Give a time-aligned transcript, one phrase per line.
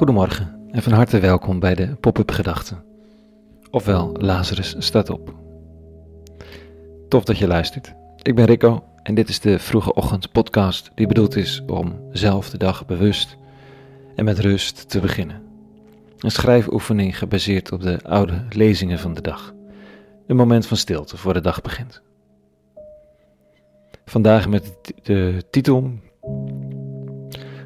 [0.00, 2.84] Goedemorgen en van harte welkom bij de Pop-up Gedachten.
[3.70, 5.34] Ofwel, Lazarus staat op.
[7.08, 7.94] Tof dat je luistert.
[8.22, 12.50] Ik ben Rico en dit is de vroege ochtend podcast die bedoeld is om zelf
[12.50, 13.36] de dag bewust
[14.16, 15.42] en met rust te beginnen.
[16.18, 19.54] Een schrijfoefening gebaseerd op de oude lezingen van de dag.
[20.26, 22.02] Een moment van stilte voor de dag begint.
[24.04, 25.90] Vandaag met de titel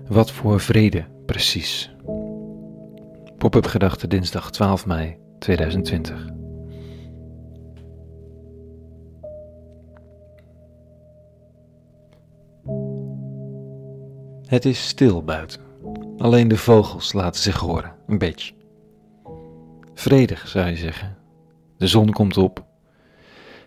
[0.08, 1.93] Wat voor vrede precies?
[3.44, 6.26] Pop-up gedachte dinsdag 12 mei 2020.
[14.46, 15.60] Het is stil buiten.
[16.18, 18.54] Alleen de vogels laten zich horen, een beetje.
[19.94, 21.16] Vredig zou je zeggen.
[21.76, 22.64] De zon komt op.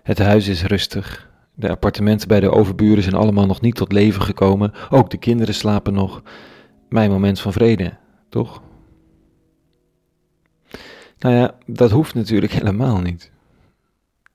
[0.03, 1.31] Het huis is rustig.
[1.53, 4.73] De appartementen bij de overburen zijn allemaal nog niet tot leven gekomen.
[4.89, 6.22] Ook de kinderen slapen nog.
[6.89, 7.98] Mijn moment van vrede,
[8.30, 8.61] toch?
[11.20, 13.32] Nou ja, dat hoeft natuurlijk helemaal niet.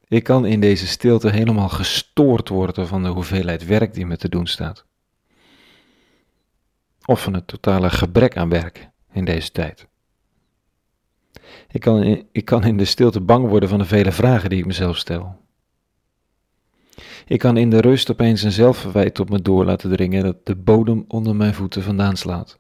[0.09, 4.29] Ik kan in deze stilte helemaal gestoord worden van de hoeveelheid werk die me te
[4.29, 4.85] doen staat.
[7.05, 9.89] Of van het totale gebrek aan werk in deze tijd.
[11.69, 14.59] Ik kan, in, ik kan in de stilte bang worden van de vele vragen die
[14.59, 15.41] ik mezelf stel.
[17.27, 20.57] Ik kan in de rust opeens een zelfverwijt op me door laten dringen dat de
[20.57, 22.59] bodem onder mijn voeten vandaan slaat.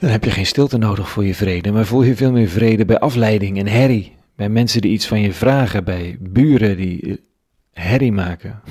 [0.00, 2.84] Dan heb je geen stilte nodig voor je vrede, maar voel je veel meer vrede
[2.84, 4.16] bij afleiding en herrie.
[4.36, 7.24] Bij mensen die iets van je vragen, bij buren die
[7.72, 8.62] herrie maken.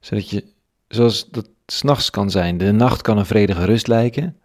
[0.00, 0.44] Zodat je,
[0.88, 4.36] zoals dat s'nachts kan zijn, de nacht kan een vredige rust lijken.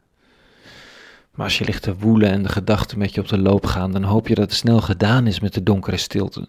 [1.31, 3.91] Maar als je ligt te woelen en de gedachten met je op de loop gaan,
[3.91, 6.47] dan hoop je dat het snel gedaan is met de donkere stilte.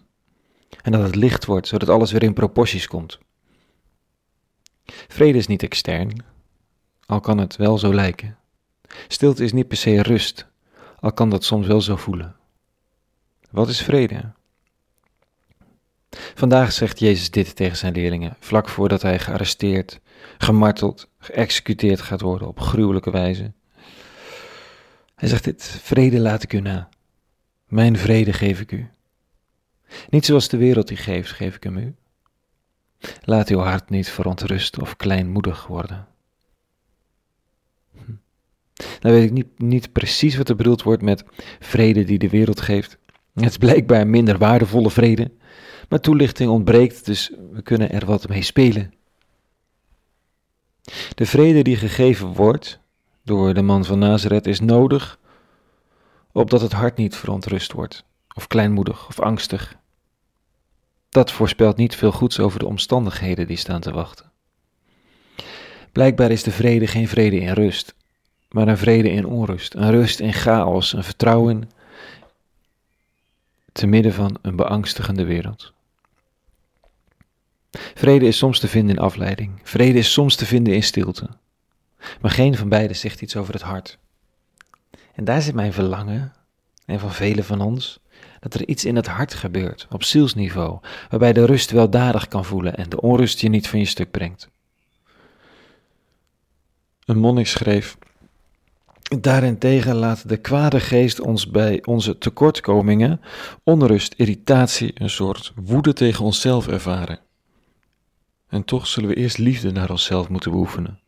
[0.81, 3.19] En dat het licht wordt, zodat alles weer in proporties komt.
[4.85, 6.23] Vrede is niet extern,
[7.05, 8.39] al kan het wel zo lijken.
[9.07, 10.47] Stilte is niet per se rust,
[10.99, 12.35] al kan dat soms wel zo voelen.
[13.51, 14.31] Wat is vrede?
[16.35, 19.99] Vandaag zegt Jezus dit tegen zijn leerlingen, vlak voordat hij gearresteerd,
[20.37, 23.51] gemarteld, geëxecuteerd gaat worden op gruwelijke wijze.
[25.15, 26.89] Hij zegt dit: Vrede laat ik u na.
[27.67, 28.89] Mijn vrede geef ik u.
[30.09, 31.95] Niet zoals de wereld die geeft, geef ik hem u.
[33.23, 36.07] Laat uw hart niet verontrust of kleinmoedig worden.
[39.01, 41.23] Nou weet ik niet, niet precies wat er bedoeld wordt met
[41.59, 42.97] vrede die de wereld geeft.
[43.33, 45.31] Het is blijkbaar minder waardevolle vrede,
[45.89, 48.93] maar toelichting ontbreekt, dus we kunnen er wat mee spelen.
[51.15, 52.79] De vrede die gegeven wordt
[53.23, 55.19] door de man van Nazareth is nodig,
[56.31, 58.05] opdat het hart niet verontrust wordt,
[58.35, 59.79] of kleinmoedig of angstig.
[61.09, 64.31] Dat voorspelt niet veel goeds over de omstandigheden die staan te wachten.
[65.91, 67.95] Blijkbaar is de vrede geen vrede in rust,
[68.51, 71.69] maar een vrede in onrust, een rust in chaos, een vertrouwen
[73.71, 75.73] te midden van een beangstigende wereld.
[77.71, 81.29] Vrede is soms te vinden in afleiding, vrede is soms te vinden in stilte,
[82.21, 83.97] maar geen van beiden zegt iets over het hart.
[85.13, 86.33] En daar zit mijn verlangen,
[86.85, 87.99] en van velen van ons,
[88.39, 90.79] dat er iets in het hart gebeurt, op zielsniveau,
[91.09, 94.49] waarbij de rust weldadig kan voelen en de onrust je niet van je stuk brengt.
[97.05, 97.97] Een monnik schreef
[99.19, 103.21] Daarentegen laat de kwade geest ons bij onze tekortkomingen,
[103.63, 107.19] onrust, irritatie, een soort woede tegen onszelf ervaren.
[108.47, 110.99] En toch zullen we eerst liefde naar onszelf moeten beoefenen.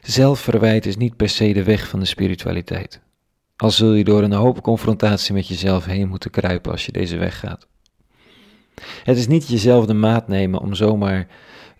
[0.00, 3.00] Zelfverwijt is niet per se de weg van de spiritualiteit.
[3.56, 7.16] Al zul je door een hoop confrontatie met jezelf heen moeten kruipen als je deze
[7.16, 7.66] weg gaat.
[9.04, 11.28] Het is niet jezelf de maat nemen om zomaar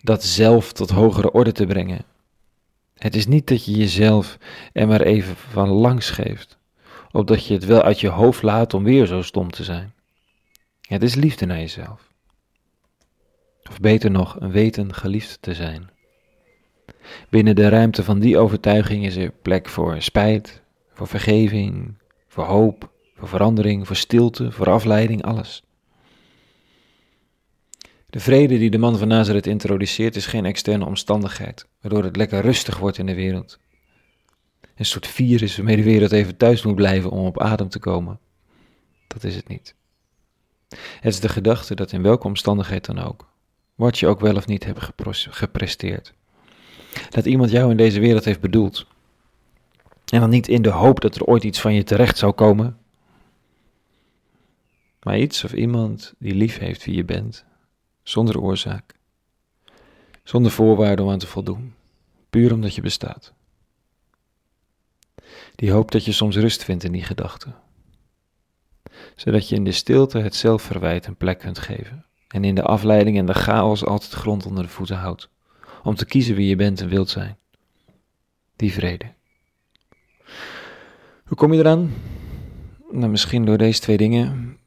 [0.01, 2.05] dat zelf tot hogere orde te brengen,
[3.01, 4.37] het is niet dat je jezelf
[4.73, 6.57] er maar even van langs geeft,
[7.11, 9.93] opdat je het wel uit je hoofd laat om weer zo stom te zijn.
[10.81, 12.11] Het is liefde naar jezelf.
[13.69, 15.89] Of beter nog, een weten geliefd te zijn.
[17.29, 20.61] Binnen de ruimte van die overtuiging is er plek voor spijt,
[20.93, 21.93] voor vergeving,
[22.27, 25.63] voor hoop, voor verandering, voor stilte, voor afleiding, alles.
[28.11, 32.41] De vrede die de man van Nazareth introduceert is geen externe omstandigheid, waardoor het lekker
[32.41, 33.59] rustig wordt in de wereld.
[34.75, 38.19] Een soort virus waarmee de wereld even thuis moet blijven om op adem te komen.
[39.07, 39.75] Dat is het niet.
[40.69, 43.29] Het is de gedachte dat in welke omstandigheid dan ook,
[43.75, 44.91] wat je ook wel of niet hebt
[45.29, 46.13] gepresteerd,
[47.09, 48.85] dat iemand jou in deze wereld heeft bedoeld.
[50.05, 52.77] En dan niet in de hoop dat er ooit iets van je terecht zou komen,
[55.03, 57.49] maar iets of iemand die lief heeft wie je bent
[58.03, 58.95] zonder oorzaak,
[60.23, 61.73] zonder voorwaarden om aan te voldoen,
[62.29, 63.33] puur omdat je bestaat.
[65.55, 67.55] Die hoop dat je soms rust vindt in die gedachten,
[69.15, 73.17] zodat je in de stilte het zelfverwijt een plek kunt geven en in de afleiding
[73.17, 75.29] en de chaos altijd grond onder de voeten houdt,
[75.83, 77.37] om te kiezen wie je bent en wilt zijn.
[78.55, 79.13] Die vrede.
[81.25, 81.93] Hoe kom je eraan?
[82.91, 84.57] Nou, misschien door deze twee dingen.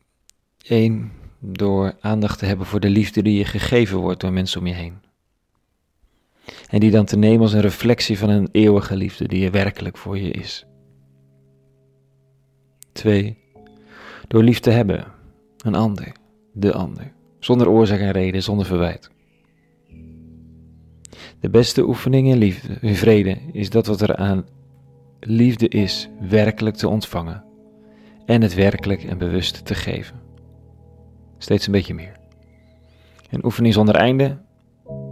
[0.62, 1.12] Eén,
[1.52, 4.74] door aandacht te hebben voor de liefde die je gegeven wordt door mensen om je
[4.74, 5.02] heen.
[6.68, 9.96] En die dan te nemen als een reflectie van een eeuwige liefde die er werkelijk
[9.96, 10.66] voor je is.
[12.92, 13.38] Twee,
[14.28, 15.04] door lief te hebben,
[15.58, 16.12] een ander,
[16.52, 19.10] de ander, zonder oorzaak en reden, zonder verwijt.
[21.40, 24.46] De beste oefening in liefde, in vrede, is dat wat er aan
[25.20, 27.44] liefde is, werkelijk te ontvangen
[28.26, 30.23] en het werkelijk en bewust te geven.
[31.44, 32.16] Steeds een beetje meer.
[33.30, 34.38] Een oefening zonder einde,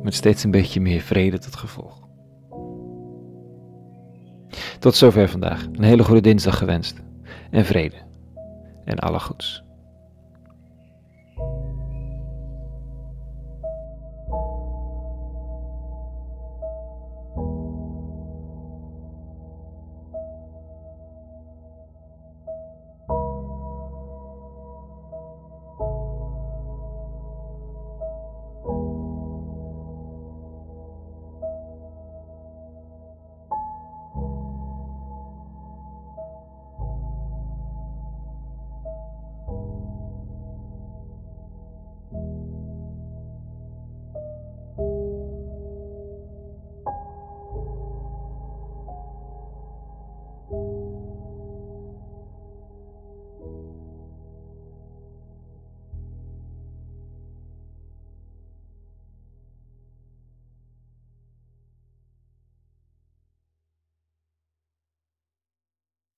[0.02, 2.00] met steeds een beetje meer vrede tot gevolg.
[4.78, 5.66] Tot zover vandaag.
[5.72, 7.02] Een hele goede dinsdag gewenst.
[7.50, 7.96] En vrede.
[8.84, 9.64] En alle goeds.